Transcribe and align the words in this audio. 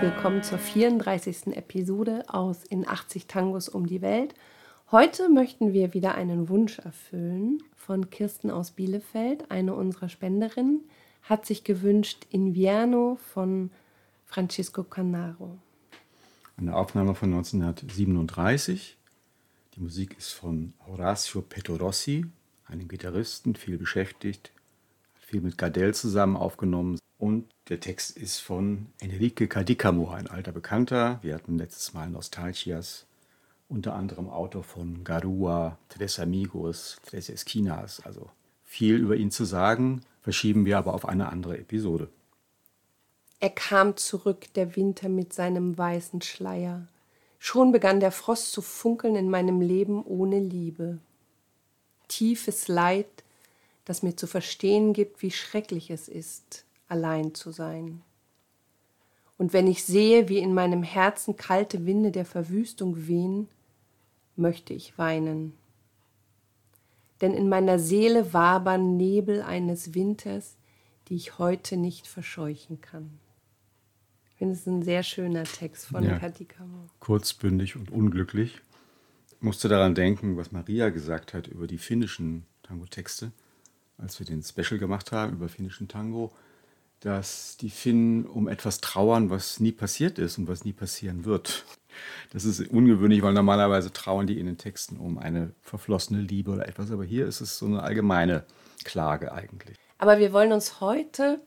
willkommen 0.00 0.44
zur 0.44 0.58
34. 0.58 1.56
Episode 1.56 2.22
aus 2.28 2.62
In 2.62 2.86
80 2.86 3.26
Tangos 3.26 3.68
um 3.68 3.88
die 3.88 4.00
Welt. 4.00 4.32
Heute 4.92 5.28
möchten 5.28 5.72
wir 5.72 5.92
wieder 5.92 6.14
einen 6.14 6.48
Wunsch 6.48 6.78
erfüllen 6.78 7.60
von 7.74 8.08
Kirsten 8.08 8.52
aus 8.52 8.70
Bielefeld, 8.70 9.50
eine 9.50 9.74
unserer 9.74 10.08
Spenderinnen, 10.08 10.82
hat 11.22 11.46
sich 11.46 11.64
gewünscht 11.64 12.28
Invierno 12.30 13.18
von 13.32 13.70
Francisco 14.26 14.84
Canaro. 14.84 15.58
Eine 16.56 16.76
Aufnahme 16.76 17.16
von 17.16 17.32
1937. 17.32 18.96
Die 19.74 19.80
Musik 19.80 20.16
ist 20.16 20.30
von 20.30 20.74
Horacio 20.86 21.42
Petorossi, 21.42 22.24
einem 22.66 22.86
Gitarristen, 22.86 23.56
viel 23.56 23.78
beschäftigt, 23.78 24.52
viel 25.16 25.40
mit 25.40 25.58
Gardel 25.58 25.92
zusammen 25.92 26.36
aufgenommen. 26.36 26.98
Und 27.18 27.48
der 27.68 27.80
Text 27.80 28.16
ist 28.16 28.38
von 28.38 28.86
Enrique 29.00 29.48
Cadicamo, 29.48 30.10
ein 30.10 30.28
alter 30.28 30.52
Bekannter. 30.52 31.18
Wir 31.22 31.34
hatten 31.34 31.58
letztes 31.58 31.92
Mal 31.92 32.08
Nostalgias 32.08 33.06
unter 33.68 33.94
anderem 33.94 34.30
Autor 34.30 34.62
von 34.62 35.04
Garua, 35.04 35.78
Tres 35.88 36.18
Amigos, 36.18 36.96
Tres 37.04 37.28
Esquinas. 37.28 38.00
Also 38.06 38.30
viel 38.64 38.96
über 38.96 39.16
ihn 39.16 39.30
zu 39.30 39.44
sagen, 39.44 40.02
verschieben 40.22 40.64
wir 40.64 40.78
aber 40.78 40.94
auf 40.94 41.06
eine 41.06 41.28
andere 41.28 41.58
Episode. 41.58 42.08
Er 43.40 43.50
kam 43.50 43.96
zurück, 43.96 44.52
der 44.54 44.74
Winter 44.76 45.08
mit 45.08 45.32
seinem 45.32 45.76
weißen 45.76 46.22
Schleier. 46.22 46.86
Schon 47.38 47.70
begann 47.70 48.00
der 48.00 48.10
Frost 48.10 48.52
zu 48.52 48.62
funkeln 48.62 49.14
in 49.14 49.30
meinem 49.30 49.60
Leben 49.60 50.02
ohne 50.04 50.40
Liebe. 50.40 50.98
Tiefes 52.08 52.68
Leid, 52.68 53.06
das 53.84 54.02
mir 54.02 54.16
zu 54.16 54.26
verstehen 54.26 54.92
gibt, 54.92 55.22
wie 55.22 55.30
schrecklich 55.30 55.90
es 55.90 56.08
ist, 56.08 56.64
allein 56.88 57.34
zu 57.34 57.50
sein. 57.50 58.02
Und 59.36 59.52
wenn 59.52 59.68
ich 59.68 59.84
sehe, 59.84 60.28
wie 60.28 60.38
in 60.38 60.52
meinem 60.52 60.82
Herzen 60.82 61.36
kalte 61.36 61.86
Winde 61.86 62.10
der 62.10 62.24
Verwüstung 62.24 63.06
wehen, 63.06 63.48
möchte 64.36 64.74
ich 64.74 64.98
weinen. 64.98 65.52
Denn 67.20 67.34
in 67.34 67.48
meiner 67.48 67.78
Seele 67.78 68.32
wabern 68.32 68.96
Nebel 68.96 69.42
eines 69.42 69.94
Winters, 69.94 70.56
die 71.08 71.16
ich 71.16 71.38
heute 71.38 71.76
nicht 71.76 72.06
verscheuchen 72.06 72.80
kann. 72.80 73.18
Ich 74.30 74.38
finde 74.38 74.54
es 74.54 74.66
ein 74.66 74.82
sehr 74.82 75.02
schöner 75.02 75.44
Text 75.44 75.86
von 75.86 76.04
ja, 76.04 76.18
Katikamo. 76.18 76.88
Kurzbündig 77.00 77.74
und 77.76 77.90
unglücklich. 77.90 78.60
Ich 79.32 79.42
musste 79.42 79.68
daran 79.68 79.94
denken, 79.94 80.36
was 80.36 80.52
Maria 80.52 80.90
gesagt 80.90 81.34
hat 81.34 81.48
über 81.48 81.66
die 81.66 81.78
finnischen 81.78 82.44
Tango-Texte, 82.62 83.32
als 83.96 84.18
wir 84.18 84.26
den 84.26 84.42
Special 84.42 84.78
gemacht 84.78 85.10
haben 85.10 85.32
über 85.32 85.48
finnischen 85.48 85.88
Tango, 85.88 86.32
dass 87.00 87.56
die 87.56 87.70
Finnen 87.70 88.24
um 88.24 88.48
etwas 88.48 88.80
trauern, 88.80 89.30
was 89.30 89.60
nie 89.60 89.72
passiert 89.72 90.18
ist 90.18 90.38
und 90.38 90.48
was 90.48 90.64
nie 90.64 90.72
passieren 90.72 91.24
wird. 91.24 91.64
Das 92.32 92.44
ist 92.44 92.60
ungewöhnlich, 92.68 93.22
weil 93.22 93.32
normalerweise 93.32 93.92
trauern 93.92 94.26
die 94.26 94.38
in 94.38 94.46
den 94.46 94.58
Texten 94.58 94.98
um 94.98 95.18
eine 95.18 95.52
verflossene 95.62 96.20
Liebe 96.20 96.50
oder 96.50 96.68
etwas. 96.68 96.90
Aber 96.90 97.04
hier 97.04 97.26
ist 97.26 97.40
es 97.40 97.58
so 97.58 97.66
eine 97.66 97.82
allgemeine 97.82 98.44
Klage 98.84 99.32
eigentlich. 99.32 99.76
Aber 99.98 100.18
wir 100.18 100.32
wollen 100.32 100.52
uns 100.52 100.80
heute 100.80 101.40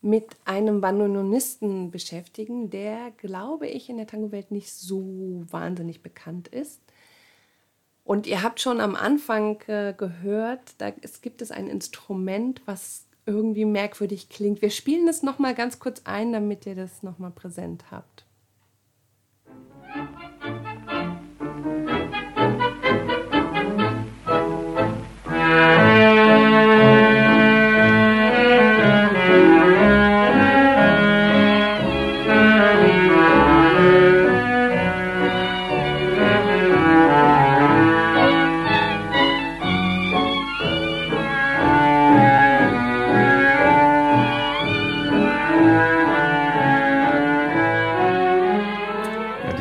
mit 0.00 0.28
einem 0.44 0.80
Bandoneonisten 0.80 1.90
beschäftigen, 1.90 2.70
der, 2.70 3.10
glaube 3.16 3.66
ich, 3.66 3.88
in 3.90 3.96
der 3.96 4.06
Tango-Welt 4.06 4.50
nicht 4.50 4.72
so 4.72 5.44
wahnsinnig 5.50 6.02
bekannt 6.02 6.48
ist. 6.48 6.80
Und 8.04 8.26
ihr 8.28 8.42
habt 8.42 8.60
schon 8.60 8.80
am 8.80 8.94
Anfang 8.94 9.60
äh, 9.66 9.92
gehört, 9.96 10.74
da 10.78 10.92
es 11.00 11.22
gibt 11.22 11.42
es 11.42 11.50
ein 11.50 11.66
Instrument, 11.66 12.62
was 12.64 13.05
irgendwie 13.26 13.64
merkwürdig 13.64 14.28
klingt. 14.28 14.62
Wir 14.62 14.70
spielen 14.70 15.08
es 15.08 15.22
noch 15.22 15.38
mal 15.38 15.54
ganz 15.54 15.78
kurz 15.78 16.02
ein, 16.04 16.32
damit 16.32 16.66
ihr 16.66 16.74
das 16.74 17.02
noch 17.02 17.18
mal 17.18 17.30
präsent 17.30 17.84
habt. 17.90 18.25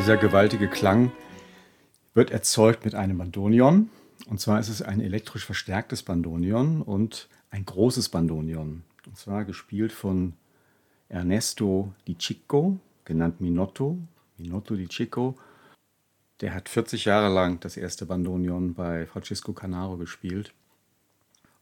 Dieser 0.05 0.17
gewaltige 0.17 0.67
Klang 0.67 1.11
wird 2.13 2.29
erzeugt 2.29 2.85
mit 2.85 2.93
einem 2.93 3.17
Bandonion. 3.17 3.89
Und 4.27 4.39
zwar 4.39 4.59
ist 4.59 4.69
es 4.69 4.83
ein 4.83 5.01
elektrisch 5.01 5.43
verstärktes 5.43 6.03
Bandonion 6.03 6.83
und 6.83 7.27
ein 7.49 7.65
großes 7.65 8.09
Bandonion. 8.09 8.83
Und 9.07 9.17
zwar 9.17 9.45
gespielt 9.45 9.91
von 9.91 10.33
Ernesto 11.09 11.91
Di 12.07 12.19
Chico, 12.19 12.77
genannt 13.03 13.41
Minotto. 13.41 13.97
Minotto 14.37 14.75
Di 14.75 14.87
Chico. 14.89 15.39
Der 16.39 16.53
hat 16.53 16.69
40 16.69 17.05
Jahre 17.05 17.33
lang 17.33 17.59
das 17.61 17.75
erste 17.75 18.05
Bandonion 18.05 18.75
bei 18.75 19.07
Francisco 19.07 19.53
Canaro 19.53 19.97
gespielt 19.97 20.53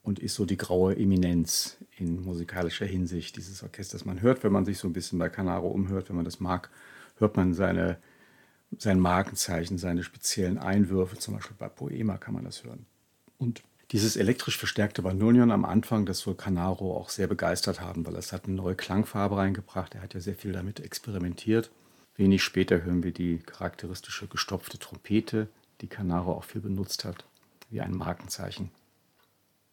und 0.01 0.19
ist 0.19 0.35
so 0.35 0.45
die 0.45 0.57
graue 0.57 0.97
Eminenz 0.97 1.77
in 1.97 2.21
musikalischer 2.21 2.85
Hinsicht 2.85 3.37
dieses 3.37 3.63
Orchesters. 3.63 4.03
Man 4.03 4.21
hört, 4.21 4.43
wenn 4.43 4.51
man 4.51 4.65
sich 4.65 4.79
so 4.79 4.89
ein 4.89 4.93
bisschen 4.93 5.17
bei 5.17 5.29
Canaro 5.29 5.69
umhört, 5.69 6.09
wenn 6.09 6.17
man 6.17 6.25
das 6.25 6.41
mag, 6.41 6.69
hört 7.19 7.37
man 7.37 7.53
seine 7.53 7.99
sein 8.79 8.99
Markenzeichen, 8.99 9.77
seine 9.77 10.03
speziellen 10.03 10.57
Einwürfe, 10.57 11.17
zum 11.17 11.35
Beispiel 11.35 11.55
bei 11.57 11.69
Poema 11.69 12.17
kann 12.17 12.33
man 12.33 12.45
das 12.45 12.63
hören. 12.63 12.85
Und 13.37 13.63
dieses 13.91 14.15
elektrisch 14.15 14.57
verstärkte 14.57 15.01
Bandonion 15.01 15.51
am 15.51 15.65
Anfang, 15.65 16.05
das 16.05 16.19
soll 16.19 16.35
Canaro 16.35 16.97
auch 16.97 17.09
sehr 17.09 17.27
begeistert 17.27 17.79
haben, 17.79 18.05
weil 18.05 18.15
es 18.15 18.33
hat 18.33 18.45
eine 18.45 18.55
neue 18.55 18.75
Klangfarbe 18.75 19.37
reingebracht. 19.37 19.93
Er 19.95 20.01
hat 20.01 20.13
ja 20.13 20.19
sehr 20.19 20.35
viel 20.35 20.51
damit 20.51 20.79
experimentiert. 20.79 21.69
Wenig 22.15 22.43
später 22.43 22.83
hören 22.83 23.03
wir 23.03 23.11
die 23.11 23.39
charakteristische 23.39 24.27
gestopfte 24.27 24.79
Trompete, 24.79 25.47
die 25.81 25.87
Canaro 25.87 26.33
auch 26.33 26.43
viel 26.43 26.61
benutzt 26.61 27.05
hat, 27.05 27.25
wie 27.69 27.81
ein 27.81 27.95
Markenzeichen. 27.95 28.71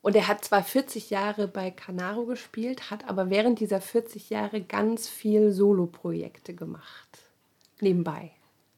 Und 0.03 0.17
er 0.17 0.29
hat 0.29 0.45
zwar 0.45 0.65
40 0.65 1.11
Jahre 1.11 1.47
bei 1.47 1.71
Canaro 1.71 2.25
gespielt, 2.25 2.91
hat 2.91 3.09
aber 3.09 3.31
während 3.31 3.61
dieser 3.61 3.81
40 3.81 4.31
Jahre 4.31 4.63
ganz 4.63 5.09
viel 5.09 5.53
Soloprojekte 5.53 6.55
gemacht. 6.55 7.19
Nebenbei 7.81 8.33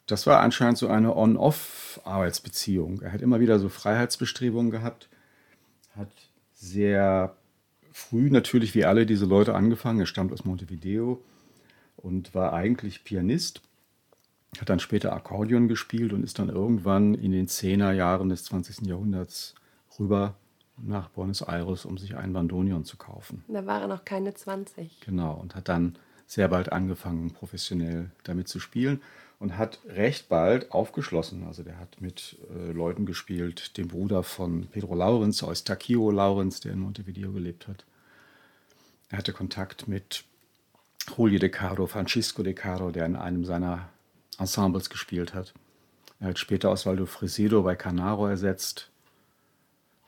das 0.07 0.27
war 0.27 0.41
anscheinend 0.41 0.79
so 0.79 0.89
eine 0.89 1.17
On-Off-Arbeitsbeziehung. 1.17 3.03
Er 3.03 3.13
hat 3.13 3.23
immer 3.23 3.41
wieder 3.41 3.59
so 3.59 3.69
Freiheitsbestrebungen 3.69 4.71
gehabt, 4.71 5.09
hat 5.97 6.11
sehr 6.53 7.37
früh 7.93 8.31
natürlich 8.31 8.75
wie 8.75 8.85
alle 8.85 9.07
diese 9.07 9.27
Leute 9.27 9.55
angefangen. 9.55 10.01
Er 10.01 10.07
stammt 10.07 10.33
aus 10.33 10.45
Montevideo 10.45 11.23
und 11.97 12.35
war 12.35 12.53
eigentlich 12.53 13.05
Pianist, 13.05 13.63
hat 14.59 14.69
dann 14.69 14.81
später 14.81 15.13
Akkordeon 15.13 15.69
gespielt 15.69 16.13
und 16.13 16.25
ist 16.25 16.39
dann 16.39 16.49
irgendwann 16.49 17.15
in 17.15 17.33
den 17.33 17.47
10er 17.47 17.93
Jahren 17.93 18.29
des 18.29 18.45
20. 18.45 18.87
Jahrhunderts 18.87 19.55
rüber 19.99 20.35
nach 20.79 21.11
Buenos 21.11 21.43
Aires, 21.43 21.85
um 21.85 21.99
sich 21.99 22.17
ein 22.17 22.33
Bandonion 22.33 22.85
zu 22.85 22.97
kaufen. 22.97 23.45
Da 23.47 23.67
war 23.67 23.83
er 23.83 23.89
noch 23.89 24.05
keine 24.05 24.35
20. 24.35 25.01
Genau, 25.01 25.35
und 25.35 25.55
hat 25.55 25.69
dann 25.69 25.97
sehr 26.27 26.49
bald 26.49 26.73
angefangen, 26.73 27.31
professionell 27.33 28.11
damit 28.25 28.49
zu 28.49 28.59
spielen 28.59 29.01
und 29.43 29.59
hat 29.59 29.81
recht 29.89 30.29
bald 30.29 30.71
aufgeschlossen. 30.71 31.43
Also 31.49 31.65
der 31.65 31.77
hat 31.81 32.01
mit 32.01 32.39
äh, 32.55 32.71
Leuten 32.71 33.07
gespielt, 33.07 33.77
dem 33.77 33.89
Bruder 33.89 34.23
von 34.23 34.69
Pedro 34.69 34.95
Laurenz, 34.95 35.43
Eustachio 35.43 36.13
Laurenz, 36.13 36.61
der 36.61 36.73
in 36.73 36.79
Montevideo 36.79 37.33
gelebt 37.33 37.67
hat. 37.67 37.85
Er 39.09 39.19
hatte 39.19 39.33
Kontakt 39.33 39.89
mit 39.89 40.23
Julio 41.17 41.41
De 41.41 41.49
Caro, 41.49 41.89
Francisco 41.89 42.45
De 42.45 42.55
Caro, 42.55 42.93
der 42.93 43.05
in 43.05 43.17
einem 43.17 43.45
seiner 43.45 43.89
Ensembles 44.39 44.91
gespielt 44.91 45.35
hat. 45.35 45.53
Er 46.21 46.29
hat 46.29 46.39
später 46.39 46.71
Osvaldo 46.71 47.05
Fresedo 47.07 47.65
bei 47.65 47.75
Canaro 47.75 48.29
ersetzt 48.29 48.93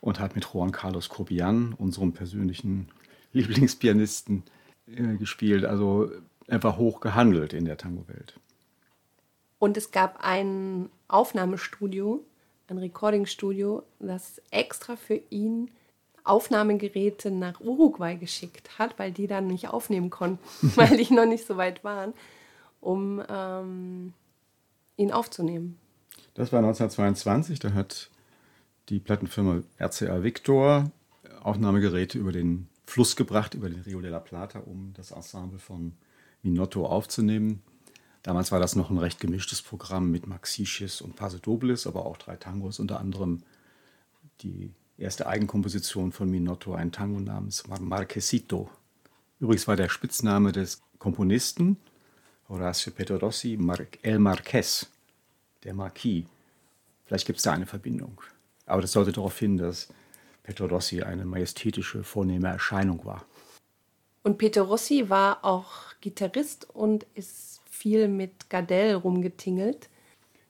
und 0.01 0.21
hat 0.21 0.37
mit 0.37 0.45
Juan 0.45 0.71
Carlos 0.71 1.09
Cobian, 1.09 1.73
unserem 1.73 2.13
persönlichen 2.13 2.87
Lieblingspianisten, 3.33 4.45
äh, 4.87 5.17
gespielt. 5.17 5.65
Also 5.65 6.13
er 6.47 6.63
war 6.63 6.77
hoch 6.77 7.01
gehandelt 7.01 7.53
in 7.53 7.65
der 7.65 7.77
Tango-Welt. 7.79 8.39
Und 9.65 9.79
es 9.79 9.93
gab 9.93 10.23
ein 10.23 10.91
Aufnahmestudio, 11.09 12.23
ein 12.69 12.77
Recordingstudio, 12.77 13.83
das 13.99 14.43
extra 14.51 14.95
für 14.95 15.19
ihn 15.31 15.71
Aufnahmegeräte 16.23 17.31
nach 17.31 17.63
Uruguay 17.63 18.17
geschickt 18.17 18.79
hat, 18.79 18.99
weil 18.99 19.11
die 19.11 19.27
dann 19.27 19.47
nicht 19.47 19.69
aufnehmen 19.69 20.11
konnten, 20.11 20.39
weil 20.77 20.99
die 20.99 21.11
noch 21.15 21.25
nicht 21.25 21.47
so 21.47 21.57
weit 21.57 21.83
waren, 21.83 22.13
um 22.83 23.23
ähm, 23.27 24.13
ihn 24.99 25.11
aufzunehmen. 25.11 25.79
Das 26.35 26.53
war 26.53 26.59
1922, 26.59 27.59
da 27.59 27.73
hat 27.73 28.11
die 28.91 29.01
Plattenfirma 29.01 29.63
RCA 29.79 30.23
Victor 30.23 30.91
Aufnahmegeräte 31.43 32.19
über 32.19 32.33
den 32.33 32.69
Fluss 32.85 33.17
gebracht, 33.17 33.55
über 33.55 33.71
den 33.71 33.81
Rio 33.81 34.03
de 34.03 34.11
la 34.11 34.21
Plata, 34.21 34.59
um 34.59 34.93
das 34.93 35.11
Ensemble 35.11 35.59
von 35.59 35.95
Minotto 36.43 36.85
aufzunehmen. 36.85 37.63
Damals 38.25 38.51
war 38.51 38.59
das 38.59 38.75
noch 38.75 38.89
ein 38.89 38.97
recht 38.97 39.21
gemischtes 39.21 39.61
Programm 39.61 40.11
mit 40.11 40.27
Maxiches 40.27 41.03
und 41.03 41.15
Paso 41.15 41.37
Dobles, 41.37 41.87
aber 41.87 42.07
auch 42.07 42.17
drei 42.17 42.37
Tangos, 42.37 42.81
unter 42.81 42.99
anderem 42.99 43.43
die 44.41 44.73
erste 44.97 45.27
Eigenkomposition 45.27 46.11
von 46.11 46.31
Minotto, 46.31 46.75
ein 46.75 46.91
Tango 46.91 47.21
namens 47.21 47.65
Marquesito. 47.69 48.71
Übrigens 49.41 49.69
war 49.69 49.77
der 49.77 49.91
Spitzname 49.91 50.53
des 50.53 50.81
Komponisten 50.99 51.77
Horacio 52.49 52.95
Petorossi 52.95 53.59
El 54.01 54.19
Marquez, 54.19 54.87
der 55.63 55.75
Marquis. 55.75 56.25
Vielleicht 57.05 57.27
gibt 57.27 57.37
es 57.37 57.43
da 57.43 57.53
eine 57.53 57.67
Verbindung. 57.67 58.23
Aber 58.65 58.81
das 58.81 58.93
sollte 58.93 59.13
darauf 59.13 59.39
hin, 59.39 59.59
dass 59.59 59.89
Petorossi 60.45 61.03
eine 61.03 61.27
majestätische, 61.27 62.05
vornehme 62.05 62.49
Erscheinung 62.49 63.05
war. 63.05 63.27
Und 64.23 64.39
Petorossi 64.39 65.11
war 65.11 65.45
auch 65.45 65.93
Gitarrist 66.01 66.71
und 66.71 67.05
ist 67.15 67.61
viel 67.75 68.09
mit 68.09 68.49
Gardel 68.49 68.95
rumgetingelt. 68.95 69.89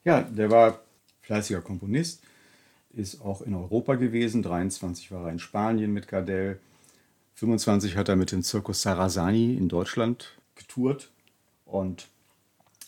Ja, 0.05 0.23
der 0.23 0.51
war 0.51 0.81
fleißiger 1.23 1.63
Komponist, 1.63 2.23
ist 2.93 3.21
auch 3.23 3.41
in 3.41 3.55
Europa 3.55 3.95
gewesen. 3.95 4.43
23 4.43 5.11
war 5.11 5.27
er 5.27 5.33
in 5.33 5.39
Spanien 5.39 5.93
mit 5.93 6.07
Gardel. 6.07 6.61
25 7.37 7.97
hat 7.97 8.09
er 8.09 8.17
mit 8.17 8.31
dem 8.31 8.43
Circus 8.43 8.83
Sarasani 8.83 9.55
in 9.55 9.69
Deutschland 9.69 10.37
getourt 10.55 11.11
und 11.65 12.09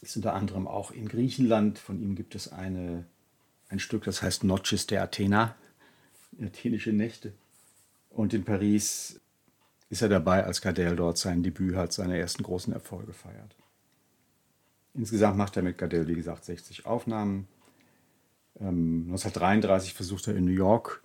ist 0.03 0.17
unter 0.17 0.35
anderem 0.35 0.69
auch 0.69 0.91
in 0.91 1.09
Griechenland. 1.09 1.79
Von 1.79 2.01
ihm 2.01 2.15
gibt 2.15 2.35
es 2.35 2.53
eine, 2.53 3.07
ein 3.69 3.81
Stück, 3.81 4.05
das 4.05 4.23
heißt 4.23 4.45
Noches 4.45 4.87
de 4.87 4.99
Athena, 4.99 5.57
athenische 6.41 6.93
Nächte. 6.93 7.33
Und 8.11 8.35
in 8.35 8.45
Paris 8.45 9.19
ist 9.89 10.03
er 10.03 10.09
dabei, 10.09 10.45
als 10.45 10.61
Gardel 10.61 10.95
dort 10.95 11.17
sein 11.17 11.43
Debüt 11.43 11.75
hat, 11.75 11.93
seine 11.93 12.19
ersten 12.19 12.43
großen 12.43 12.73
Erfolge 12.73 13.15
feiert. 13.15 13.57
Insgesamt 14.97 15.37
macht 15.37 15.57
er 15.57 15.63
mit 15.63 15.79
Gardel, 15.79 16.09
wie 16.09 16.15
gesagt, 16.15 16.45
60 16.45 16.87
Aufnahmen. 16.87 17.47
Ähm, 18.59 19.05
1933 19.09 19.95
versucht 19.95 20.27
er 20.29 20.37
in 20.37 20.45
New 20.45 20.53
York 20.53 21.03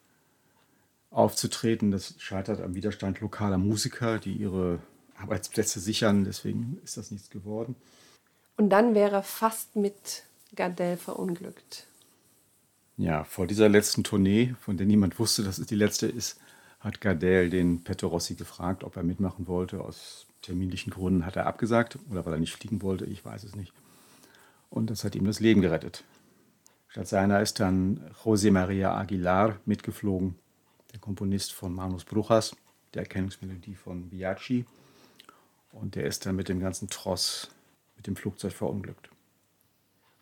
aufzutreten. 1.09 1.91
Das 1.91 2.15
scheitert 2.17 2.61
am 2.61 2.73
Widerstand 2.73 3.19
lokaler 3.19 3.57
Musiker, 3.57 4.17
die 4.19 4.33
ihre 4.33 4.79
Arbeitsplätze 5.17 5.79
sichern. 5.79 6.23
Deswegen 6.23 6.79
ist 6.83 6.97
das 6.97 7.11
nichts 7.11 7.29
geworden. 7.29 7.75
Und 8.57 8.69
dann 8.69 8.95
wäre 8.95 9.17
er 9.17 9.23
fast 9.23 9.75
mit 9.75 10.23
Gardel 10.55 10.97
verunglückt. 10.97 11.87
Ja, 12.97 13.23
vor 13.23 13.47
dieser 13.47 13.67
letzten 13.67 14.03
Tournee, 14.03 14.55
von 14.61 14.77
der 14.77 14.85
niemand 14.85 15.17
wusste, 15.19 15.43
dass 15.43 15.57
es 15.57 15.67
die 15.67 15.75
letzte 15.75 16.07
ist, 16.07 16.39
hat 16.79 17.01
Gardel 17.01 17.49
den 17.49 17.83
Rossi 18.03 18.35
gefragt, 18.35 18.83
ob 18.83 18.95
er 18.95 19.03
mitmachen 19.03 19.47
wollte. 19.47 19.81
Aus 19.81 20.27
terminlichen 20.41 20.91
Gründen 20.91 21.25
hat 21.25 21.35
er 21.35 21.45
abgesagt 21.45 21.97
oder 22.09 22.25
weil 22.25 22.33
er 22.33 22.39
nicht 22.39 22.53
fliegen 22.53 22.81
wollte, 22.81 23.05
ich 23.05 23.23
weiß 23.23 23.43
es 23.43 23.55
nicht. 23.55 23.73
Und 24.69 24.89
das 24.89 25.03
hat 25.03 25.15
ihm 25.15 25.25
das 25.25 25.39
Leben 25.39 25.61
gerettet. 25.61 26.03
Statt 26.87 27.07
seiner 27.07 27.41
ist 27.41 27.59
dann 27.59 28.01
José 28.23 28.51
María 28.51 28.95
Aguilar 28.97 29.59
mitgeflogen, 29.65 30.35
der 30.91 30.99
Komponist 30.99 31.53
von 31.53 31.73
Manus 31.73 32.03
Brujas, 32.03 32.55
der 32.93 33.03
Erkennungsmelodie 33.03 33.75
von 33.75 34.09
Biaggi. 34.09 34.65
Und 35.71 35.95
der 35.95 36.05
ist 36.05 36.25
dann 36.25 36.35
mit 36.35 36.49
dem 36.49 36.59
ganzen 36.59 36.89
Tross 36.89 37.49
mit 37.95 38.07
dem 38.07 38.15
Flugzeug 38.15 38.51
verunglückt. 38.51 39.09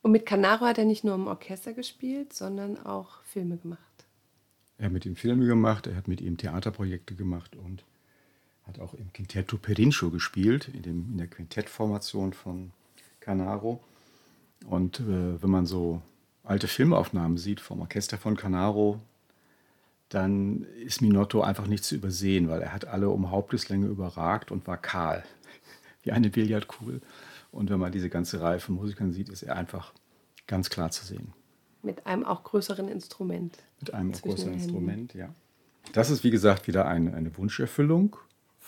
Und 0.01 0.11
mit 0.11 0.25
Canaro 0.25 0.65
hat 0.65 0.77
er 0.77 0.85
nicht 0.85 1.03
nur 1.03 1.15
im 1.15 1.27
Orchester 1.27 1.73
gespielt, 1.73 2.33
sondern 2.33 2.77
auch 2.85 3.23
Filme 3.23 3.57
gemacht. 3.57 3.81
Er 4.77 4.85
hat 4.85 4.93
mit 4.93 5.05
ihm 5.05 5.15
Filme 5.15 5.45
gemacht, 5.45 5.87
er 5.87 5.95
hat 5.95 6.07
mit 6.07 6.21
ihm 6.21 6.37
Theaterprojekte 6.37 7.15
gemacht 7.15 7.55
und 7.55 7.83
hat 8.69 8.79
auch 8.79 8.93
im 8.93 9.11
Quintetto 9.11 9.57
Perincho 9.57 10.09
gespielt, 10.09 10.69
in, 10.73 10.83
dem, 10.83 11.09
in 11.11 11.17
der 11.17 11.27
Quintettformation 11.27 12.33
von 12.33 12.71
Canaro. 13.19 13.83
Und 14.65 14.99
äh, 14.99 15.41
wenn 15.41 15.49
man 15.49 15.65
so 15.65 16.01
alte 16.43 16.67
Filmaufnahmen 16.67 17.37
sieht 17.37 17.59
vom 17.59 17.81
Orchester 17.81 18.17
von 18.17 18.37
Canaro, 18.37 18.99
dann 20.09 20.63
ist 20.85 21.01
Minotto 21.01 21.41
einfach 21.41 21.67
nicht 21.67 21.83
zu 21.83 21.95
übersehen, 21.95 22.49
weil 22.49 22.61
er 22.61 22.73
hat 22.73 22.85
alle 22.85 23.09
um 23.09 23.29
Haupteslänge 23.29 23.87
überragt 23.87 24.51
und 24.51 24.65
war 24.67 24.77
kahl, 24.77 25.23
wie 26.03 26.11
eine 26.11 26.29
Billardkugel. 26.29 27.01
Und 27.51 27.69
wenn 27.69 27.79
man 27.79 27.91
diese 27.91 28.09
ganze 28.09 28.41
Reihe 28.41 28.59
von 28.59 28.75
Musikern 28.75 29.11
sieht, 29.11 29.29
ist 29.29 29.43
er 29.43 29.55
einfach 29.55 29.93
ganz 30.47 30.69
klar 30.69 30.91
zu 30.91 31.05
sehen. 31.05 31.33
Mit 31.81 32.05
einem 32.05 32.25
auch 32.25 32.43
größeren 32.43 32.87
Instrument. 32.87 33.57
Mit 33.79 33.93
einem 33.93 34.13
auch 34.13 34.21
größeren 34.21 34.53
Instrument, 34.53 35.13
ja. 35.13 35.33
Das 35.93 36.09
ist, 36.09 36.23
wie 36.23 36.29
gesagt, 36.29 36.67
wieder 36.67 36.87
eine, 36.87 37.13
eine 37.13 37.35
Wunscherfüllung 37.37 38.17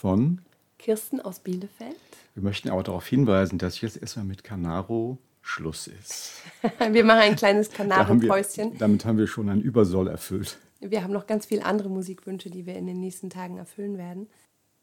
von 0.01 0.41
Kirsten 0.79 1.21
aus 1.21 1.41
Bielefeld. 1.41 1.95
Wir 2.33 2.41
möchten 2.41 2.69
aber 2.69 2.81
darauf 2.81 3.05
hinweisen, 3.05 3.59
dass 3.59 3.81
jetzt 3.81 3.97
erstmal 3.97 4.25
mit 4.25 4.43
Canaro 4.43 5.19
Schluss 5.43 5.85
ist. 5.85 6.41
wir 6.91 7.03
machen 7.03 7.19
ein 7.19 7.35
kleines 7.35 7.69
Canaro-Päuschen. 7.69 8.79
Damit 8.79 9.05
haben 9.05 9.19
wir 9.19 9.27
schon 9.27 9.47
ein 9.47 9.61
Übersoll 9.61 10.07
erfüllt. 10.07 10.57
Wir 10.79 11.03
haben 11.03 11.13
noch 11.13 11.27
ganz 11.27 11.45
viele 11.45 11.65
andere 11.65 11.89
Musikwünsche, 11.89 12.49
die 12.49 12.65
wir 12.65 12.77
in 12.77 12.87
den 12.87 12.99
nächsten 12.99 13.29
Tagen 13.29 13.57
erfüllen 13.57 13.99
werden. 13.99 14.27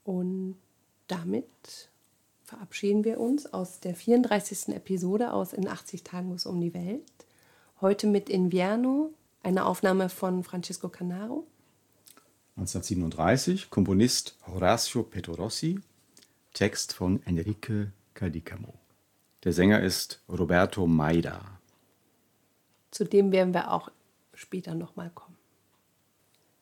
Und 0.05 0.57
damit 1.09 1.91
verabschieden 2.45 3.03
wir 3.03 3.19
uns 3.19 3.53
aus 3.53 3.81
der 3.81 3.97
34. 3.97 4.69
Episode 4.69 5.33
aus 5.33 5.53
In 5.53 5.67
80 5.67 6.05
Tagen 6.05 6.29
muss 6.29 6.47
um 6.47 6.61
die 6.61 6.75
Welt. 6.75 7.03
Heute 7.81 8.07
mit 8.07 8.29
Invierno, 8.29 9.13
eine 9.43 9.67
Aufnahme 9.67 10.11
von 10.11 10.45
Francisco 10.45 10.89
Canaro. 10.89 11.45
1937, 12.59 13.71
Komponist 13.71 14.37
Horacio 14.45 15.05
Petorossi, 15.05 15.79
Text 16.55 16.93
von 16.93 17.23
Enrique 17.25 17.93
Cadicamo. 18.15 18.75
Der 19.45 19.53
Sänger 19.53 19.81
ist 19.81 20.21
Roberto 20.29 20.85
Maida. 20.89 21.41
Zu 22.91 23.05
dem 23.05 23.31
werden 23.31 23.55
wir 23.55 23.71
auch 23.71 23.93
später 24.35 24.75
nochmal 24.75 25.11
kommen. 25.15 25.37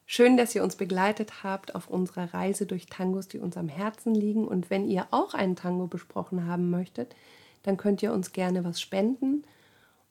Schön, 0.05 0.37
dass 0.37 0.55
ihr 0.55 0.63
uns 0.63 0.77
begleitet 0.77 1.43
habt 1.43 1.75
auf 1.75 1.89
unserer 1.89 2.35
Reise 2.35 2.67
durch 2.67 2.85
Tangos, 2.87 3.27
die 3.27 3.39
uns 3.39 3.57
am 3.57 3.69
Herzen 3.69 4.15
liegen. 4.15 4.47
Und 4.47 4.69
wenn 4.69 4.87
ihr 4.87 5.07
auch 5.13 5.33
einen 5.33 5.57
Tango 5.57 5.87
besprochen 5.87 6.47
haben 6.47 6.69
möchtet, 6.69 7.17
dann 7.63 7.79
könnt 7.79 8.03
ihr 8.03 8.13
uns 8.13 8.33
gerne 8.33 8.65
was 8.65 8.83
spenden 8.83 9.45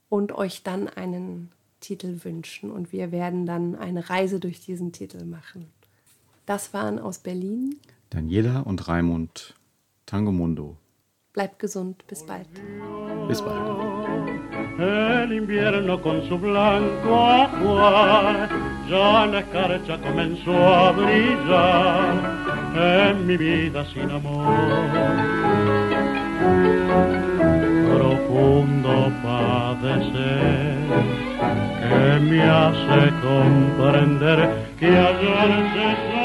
und 0.10 0.32
euch 0.32 0.64
dann 0.64 0.88
einen 0.88 1.52
Titel 1.86 2.24
wünschen. 2.24 2.72
Und 2.72 2.92
wir 2.92 3.12
werden 3.12 3.46
dann 3.46 3.76
eine 3.76 4.10
Reise 4.10 4.40
durch 4.40 4.60
diesen 4.60 4.92
Titel 4.92 5.24
machen. 5.26 5.68
Das 6.46 6.74
waren 6.74 7.00
aus 7.00 7.20
Berlin 7.20 7.76
Daniela 8.10 8.62
und 8.62 8.88
Raimund 8.88 9.56
Tango 10.06 10.32
Mundo. 10.32 10.78
Bleibt 11.34 11.60
gesund, 11.60 12.06
bis 12.08 12.26
bald. 12.26 12.48
Bis 13.28 13.42
bald. 13.42 13.96
El 14.78 15.32
invierno 15.32 16.02
con 16.02 16.22
su 16.28 16.38
blanco 16.38 17.14
ajuar 17.44 18.50
ya 18.90 19.26
la 19.26 19.40
escarcha 19.40 20.00
comenzó 20.02 20.54
a 20.54 20.92
brillar 20.92 22.14
en 22.76 23.26
mi 23.28 23.38
vida 23.38 23.86
sin 23.94 24.10
amor. 24.12 24.56
Profundo 27.90 29.12
padecer 29.24 30.76
que 31.90 32.20
me 32.20 32.42
hace 32.44 33.12
comprender 33.22 34.50
que 34.80 34.88
ayer 34.88 35.50
se 35.74 36.25